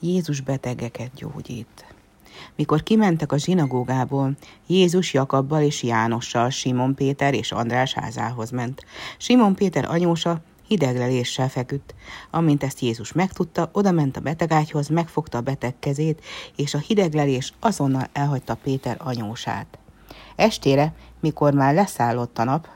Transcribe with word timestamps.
Jézus 0.00 0.40
betegeket 0.40 1.10
gyógyít. 1.14 1.94
Mikor 2.56 2.82
kimentek 2.82 3.32
a 3.32 3.38
zsinagógából, 3.38 4.32
Jézus 4.66 5.14
Jakabbal 5.14 5.62
és 5.62 5.82
Jánossal 5.82 6.50
Simon 6.50 6.94
Péter 6.94 7.34
és 7.34 7.52
András 7.52 7.92
házához 7.92 8.50
ment. 8.50 8.84
Simon 9.18 9.54
Péter 9.54 9.84
anyósa 9.84 10.40
hidegleléssel 10.66 11.48
feküdt. 11.48 11.94
Amint 12.30 12.62
ezt 12.62 12.80
Jézus 12.80 13.12
megtudta, 13.12 13.70
oda 13.72 13.90
ment 13.90 14.16
a 14.16 14.20
betegágyhoz, 14.20 14.88
megfogta 14.88 15.38
a 15.38 15.40
beteg 15.40 15.74
kezét, 15.78 16.24
és 16.56 16.74
a 16.74 16.78
hideglelés 16.78 17.52
azonnal 17.60 18.08
elhagyta 18.12 18.54
Péter 18.54 18.96
anyósát. 18.98 19.78
Estére, 20.36 20.94
mikor 21.20 21.52
már 21.52 21.74
leszállott 21.74 22.38
a 22.38 22.44
nap, 22.44 22.68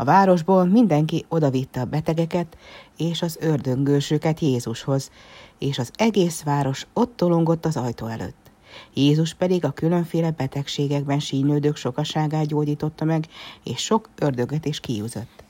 a 0.00 0.04
városból 0.04 0.64
mindenki 0.64 1.24
odavitte 1.28 1.80
a 1.80 1.84
betegeket 1.84 2.56
és 2.96 3.22
az 3.22 3.36
ördöngősöket 3.40 4.40
Jézushoz, 4.40 5.10
és 5.58 5.78
az 5.78 5.90
egész 5.96 6.42
város 6.42 6.86
ott 6.92 7.16
tolongott 7.16 7.66
az 7.66 7.76
ajtó 7.76 8.06
előtt. 8.06 8.50
Jézus 8.94 9.34
pedig 9.34 9.64
a 9.64 9.70
különféle 9.70 10.30
betegségekben 10.30 11.18
sínődők 11.18 11.76
sokaságát 11.76 12.46
gyógyította 12.46 13.04
meg, 13.04 13.26
és 13.64 13.80
sok 13.80 14.08
ördögöt 14.18 14.64
is 14.64 14.80
kiúzott. 14.80 15.44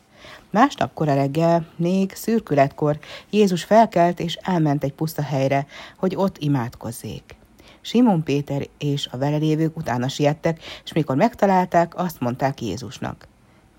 Másnap 0.51 0.95
kora 0.95 1.15
reggel, 1.15 1.67
még 1.77 2.13
szürkületkor 2.15 2.99
Jézus 3.31 3.65
felkelt 3.65 4.21
és 4.21 4.35
elment 4.35 4.85
egy 4.85 4.93
puszta 4.93 5.23
helyre, 5.23 5.67
hogy 5.97 6.17
ott 6.17 6.39
imádkozzék. 6.39 7.37
Simon 7.81 8.23
Péter 8.23 8.67
és 8.79 9.09
a 9.11 9.17
vele 9.17 9.37
lévők 9.37 9.77
utána 9.77 10.09
siettek, 10.09 10.63
és 10.85 10.93
mikor 10.93 11.17
megtalálták, 11.17 11.99
azt 11.99 12.21
mondták 12.21 12.63
Jézusnak. 12.63 13.29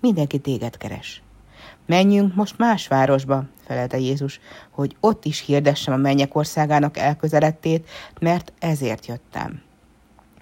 Mindenki 0.02 0.38
téged 0.38 0.76
keres. 0.76 1.22
Menjünk 1.86 2.34
most 2.34 2.58
más 2.58 2.88
városba, 2.88 3.44
felelte 3.66 3.98
Jézus, 3.98 4.40
hogy 4.70 4.96
ott 5.00 5.24
is 5.24 5.40
hirdessem 5.40 5.94
a 5.94 5.96
mennyek 5.96 6.34
országának 6.34 6.96
elközeledtét, 6.96 7.88
mert 8.20 8.52
ezért 8.58 9.06
jöttem. 9.06 9.62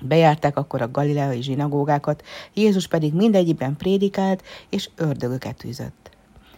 Bejárták 0.02 0.56
akkor 0.56 0.82
a 0.82 0.90
galileai 0.90 1.42
zsinagógákat, 1.42 2.24
Jézus 2.54 2.88
pedig 2.88 3.14
mindegyikben 3.14 3.76
prédikált, 3.76 4.44
és 4.68 4.90
ördögöket 4.96 5.56
tűzött. 5.56 6.10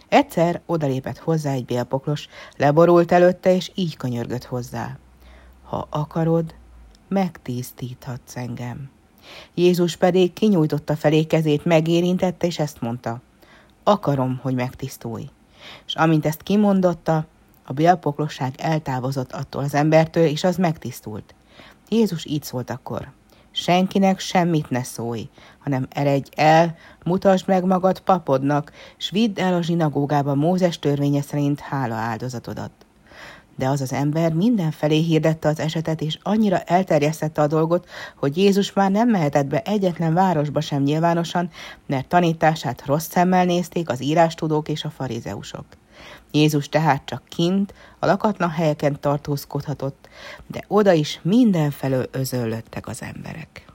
Egyszer 0.07 0.61
odalépett 0.65 1.17
hozzá 1.17 1.51
egy 1.51 1.65
bélpoklos, 1.65 2.27
leborult 2.57 3.11
előtte, 3.11 3.55
és 3.55 3.71
így 3.75 3.97
könyörgött 3.97 4.45
hozzá. 4.45 4.97
Ha 5.63 5.87
akarod, 5.89 6.55
megtisztíthatsz 7.07 8.35
engem. 8.35 8.89
Jézus 9.53 9.95
pedig 9.95 10.33
kinyújtotta 10.33 10.95
felé 10.95 11.23
kezét, 11.23 11.65
megérintette, 11.65 12.47
és 12.47 12.59
ezt 12.59 12.81
mondta. 12.81 13.21
Akarom, 13.83 14.39
hogy 14.41 14.55
megtisztulj. 14.55 15.29
És 15.85 15.95
amint 15.95 16.25
ezt 16.25 16.43
kimondotta, 16.43 17.25
a 17.65 17.73
bélpoklosság 17.73 18.53
eltávozott 18.57 19.31
attól 19.31 19.63
az 19.63 19.73
embertől, 19.73 20.25
és 20.25 20.43
az 20.43 20.55
megtisztult. 20.55 21.35
Jézus 21.89 22.25
így 22.25 22.43
szólt 22.43 22.69
akkor. 22.69 23.11
Senkinek 23.51 24.19
semmit 24.19 24.69
ne 24.69 24.83
szólj, 24.83 25.29
hanem 25.59 25.87
eredj 25.89 26.29
el, 26.35 26.77
mutasd 27.03 27.47
meg 27.47 27.63
magad 27.63 27.99
papodnak, 27.99 28.71
s 28.97 29.09
vidd 29.09 29.39
el 29.39 29.53
a 29.53 29.61
zsinagógába 29.61 30.35
Mózes 30.35 30.79
törvénye 30.79 31.21
szerint 31.21 31.59
hála 31.59 31.95
áldozatodat. 31.95 32.71
De 33.55 33.67
az 33.67 33.81
az 33.81 33.93
ember 33.93 34.33
mindenfelé 34.33 34.99
hirdette 34.99 35.47
az 35.47 35.59
esetet, 35.59 36.01
és 36.01 36.17
annyira 36.23 36.59
elterjesztette 36.59 37.41
a 37.41 37.47
dolgot, 37.47 37.87
hogy 38.15 38.37
Jézus 38.37 38.73
már 38.73 38.91
nem 38.91 39.09
mehetett 39.09 39.45
be 39.45 39.61
egyetlen 39.61 40.13
városba 40.13 40.61
sem 40.61 40.83
nyilvánosan, 40.83 41.49
mert 41.87 42.07
tanítását 42.07 42.85
rossz 42.85 43.07
szemmel 43.09 43.45
nézték 43.45 43.89
az 43.89 44.01
írástudók 44.01 44.69
és 44.69 44.83
a 44.83 44.89
farizeusok. 44.89 45.65
Jézus 46.31 46.69
tehát 46.69 47.05
csak 47.05 47.21
kint, 47.29 47.73
a 47.99 48.05
lakatlan 48.05 48.49
helyeken 48.49 48.99
tartózkodhatott, 48.99 50.09
de 50.47 50.63
oda 50.67 50.91
is 50.91 51.19
mindenfelől 51.23 52.05
özöllöttek 52.11 52.87
az 52.87 53.01
emberek. 53.01 53.72